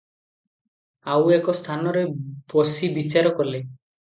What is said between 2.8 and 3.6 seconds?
ବିଚାର